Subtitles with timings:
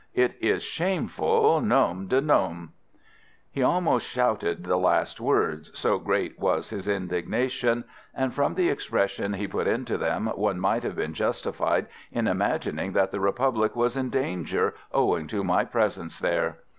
[0.15, 1.61] It is shameful!
[1.61, 2.73] Nom de nom!"
[3.51, 7.83] He almost shouted the last words, so great was his indignation,
[8.15, 12.93] and from the expression he put into them one might have been justified in imagining
[12.93, 16.57] that the Republic was in danger owing to my presence there.